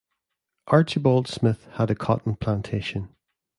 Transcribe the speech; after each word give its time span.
Archibald 0.65 1.27
Smith 1.27 1.67
had 1.73 1.91
a 1.91 1.95
cotton 1.95 2.35
plantation. 2.35 3.15